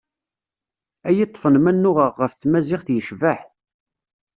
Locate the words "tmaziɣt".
2.33-2.87